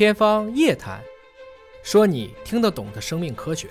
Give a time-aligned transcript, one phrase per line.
[0.00, 0.98] 天方夜谭，
[1.82, 3.68] 说你听得懂的生命科学。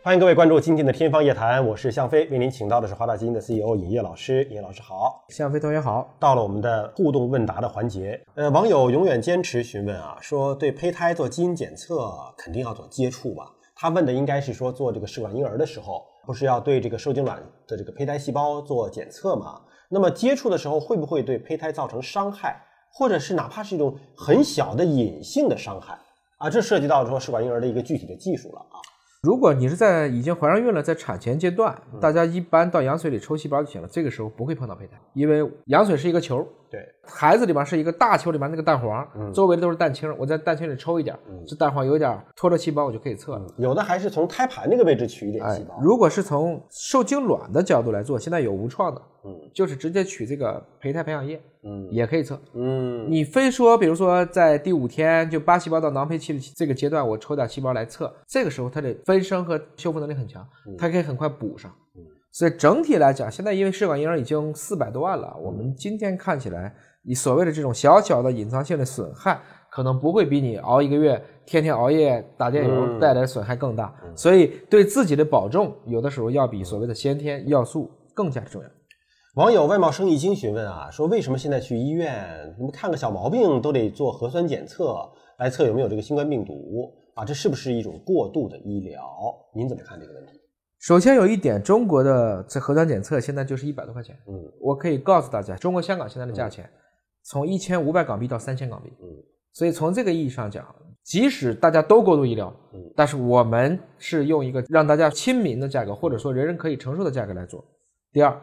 [0.00, 4.44] 欢迎各位关注今天的《天方夜谭》，我是向飞，为您请到的是华大基因的 CEO 尹烨老师。
[4.44, 6.08] 尹烨老师好，向飞同学好。
[6.20, 13.50] 到了我们的互动问答的环节，呃，网友永远坚持询问啊，说对胚胎做基因检测肯定要做接触吧？
[13.74, 19.60] 他问的应该是说做这个试管婴儿的时候，不是要对这个受精卵的这个胚胎细胞做检测吗？
[19.88, 22.56] 那么接触的时候会不会对胚胎造成伤害？
[22.96, 25.98] 或者是哪怕是一种很小的隐性的伤害
[26.38, 28.80] 啊，这涉及到说试管婴儿的一个具体的技术了啊。
[29.22, 43.46] 如果你是在已经怀上孕了，在产前阶段，大家一般到羊水里抽细胞就行了，这个时候不会碰到胚胎，因为羊水是一个球，对， 孩子里面是一个大球里面那个蛋黄，周围的都是蛋清，我在蛋清里抽一点，这蛋黄有点脱落细胞，我就可以测了。
[43.58, 45.76] 有的还是从胎盘那个位置取一点细胞。
[45.82, 61.72] 如果是从受精卵的角度来做，现在有无创的，嗯，就是直接取这个胚胎培养液，嗯，也可以测，嗯，你非说比如说在第五天就八细胞到囊胚期的这个阶段，我抽点细胞来测，这个时候它的分生和修复能力很强，它可以很快补上。
[61.96, 66.70] 嗯所以整体来讲，现在因为试管婴儿已经四百多万了，我们今天看起来，
[67.02, 73.90] 你所谓的这种小小的隐藏性的损害，可能不会比你熬一个月、天天熬夜打电游带来的损害更大。
[74.14, 78.68] 所以对自己的保重，有的时候要比所谓的先天要素更加重要。
[79.36, 84.98] 网友外贸生意经询问啊，说为什么现在去医院，你们看个小毛病都得做核酸检测
[85.36, 87.22] 来测有没有这个新冠病毒啊？
[87.22, 89.04] 这是不是一种过度的医疗？
[89.54, 90.40] 您怎么看这个问题？
[90.78, 94.16] 首先有一点，中国的这核酸检测现在就是一百多块钱。
[94.26, 96.66] 嗯，我可以告诉大家，中国香港现在的价钱
[97.24, 98.88] 从一千五百港币到三千港币。
[99.02, 99.06] 嗯，
[99.52, 100.64] 所以从这个意义上讲，
[101.04, 107.62] 即使大家都过度医疗，嗯，但是我们是用一个让大家亲民的价格，或者说人人可以承受的价格来做。
[108.14, 108.34] 第二，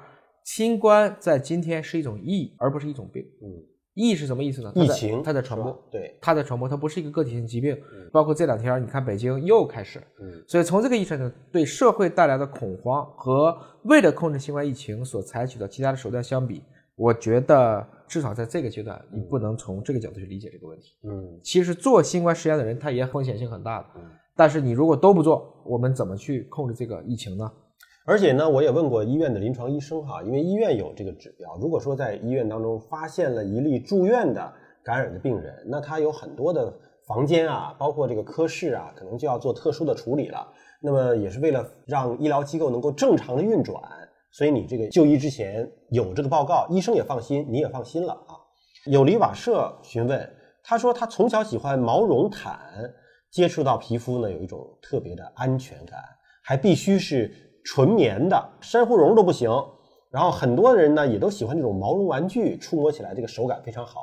[0.43, 3.23] 新冠在今天是一种疫，而不是一种病。
[3.41, 3.63] 嗯。
[3.95, 4.71] 疫是什么意思呢？
[4.73, 7.77] 疫情，它在传播，对，它在传播，它不是一个个体性疾病。
[8.11, 16.63] 包括这两天，你看北京又开始，嗯，所以从这个意义上讲，对社会带来的恐慌和为了控制新冠疫情所采取的其他的手段相比，
[16.95, 20.93] 我觉得至少在这个阶段，你不能从这个角度去理解这个问题。
[21.03, 23.85] 嗯，其实做新冠实验的人，他也风险性很大的。
[23.97, 24.01] 嗯，
[24.35, 27.51] 但是你如果都不做，我们怎么去控制这个疫情呢？
[28.05, 31.55] 而且呢，我也问过医院的临床医生哈，因为医院有这个指标。
[31.61, 34.53] 如果说在医院当中发现了一例住院的
[34.83, 36.73] 感染的病人，那他有很多的
[37.07, 40.45] 房间啊，包括这个科室啊，可能就要做特殊的处理了。
[40.81, 43.81] 那么也是为了让医疗机构能够正常的运转，
[44.33, 48.35] 所以你这个就医之前有这个报告，医生也放心，你也放心了啊。
[48.87, 50.29] 有离瓦舍询问，
[50.61, 52.59] 他说他从小喜欢毛绒毯，
[53.31, 56.01] 接触到皮肤呢有一种特别的安全感，
[56.43, 57.33] 还必须是。
[57.63, 59.49] 纯棉的珊瑚绒都不行，
[60.11, 64.01] 然后很多人呢也都喜欢这种毛绒玩具，触摸起来这个手感非常好。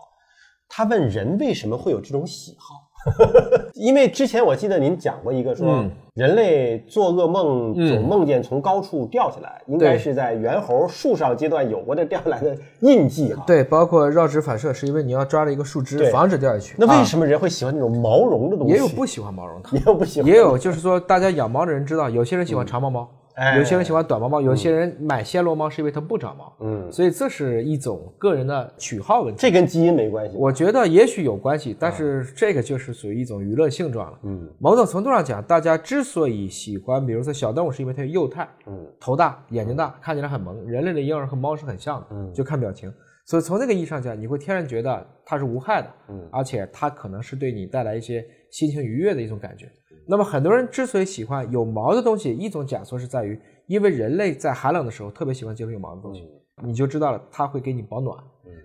[0.68, 2.74] 他问人为什么会有这种喜好？
[3.74, 5.84] 因为之前我记得您讲过一个说，
[6.14, 13.42] 人类做噩梦总梦见从高处掉下来，应该是在猿猴树上阶段有过这 掉下来的印记哈。
[13.46, 16.76] 对，包括绕指反射，是因为你要抓着一个树枝防止掉下去。
[16.78, 18.74] 那为什么人会喜欢那种毛绒的东西？
[18.74, 23.08] 也有不喜欢毛绒的，也有不喜欢，也有就是说大家养猫的人知道，有些人喜欢长毛猫。
[23.56, 29.40] 有些人喜欢短毛猫，有些人买暹罗猫是因为它不长毛，嗯，所以这是一种个人的取好问题。
[29.40, 30.36] 这跟基因没关系。
[30.36, 34.18] 我觉得也许有关系，但是这个就是属于一种娱乐性状了。
[34.24, 40.62] 嗯，某种程度上讲，大家之所以喜欢，比如说小动物，是因为它有幼态，嗯，头大，眼睛大，看起来很萌。
[40.66, 42.92] 人类的婴儿和猫是很像的，嗯，就看表情。
[43.24, 49.70] 所以从这个意义上讲，你会天然觉得它是无害的，嗯，而且它可能是对你带来一些心情愉悦的一种感觉。
[50.10, 53.40] 那么很多人之所以喜欢有毛的东西，一种假说是在于。
[53.66, 56.28] 因为人类在寒冷的时候特别喜欢接触有毛的东西，
[56.64, 58.18] 你就知道了，它会给你保暖。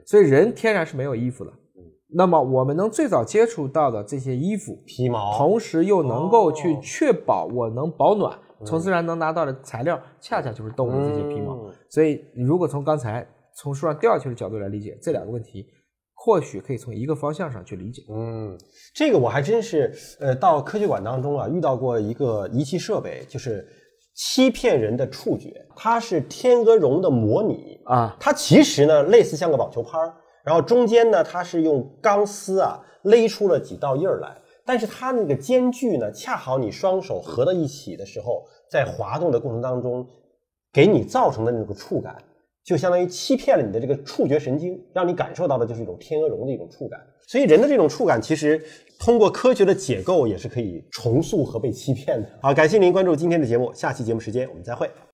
[0.03, 1.53] 所以人天然是没有衣服的。
[2.07, 8.35] 那么我们能最早接触到的这些衣服，皮毛，同时又能够去确保我能保暖，
[8.66, 11.69] 从自然能拿到的材料，恰恰就是动物的这些皮毛。
[11.88, 13.23] 所以你如果从刚才
[13.53, 15.67] 从树上掉下去的角度来理解这两个问题，
[16.25, 18.02] 或许可以从一个方向上去理解。
[18.09, 18.57] 嗯，
[18.95, 23.63] 这个我还真是，呃，到科学馆当中啊，遇到过一个仪器设备，就是。
[24.18, 30.13] 欺骗人的触觉，它是天鹅绒的模拟啊，它其实呢类似像个网球拍儿，
[30.45, 34.33] 然后中间呢它是用钢丝啊勒出了几道印儿来，
[34.66, 40.07] 但是它那个间距呢恰好你双手合到一起的时候，在滑动的过程当中，
[40.72, 42.16] 给你造成的那个触感，
[42.65, 47.00] 就相当于欺骗了你的这个触觉神经，让你感受到的就是一种天鹅绒的一种触感。
[47.27, 48.62] 所以人的这种触感其实。
[48.97, 52.29] 通过科学的解构，也是可以重塑和被欺骗的。
[52.41, 54.89] 好，感谢您关注今天的节目，下期节目时间我们再会。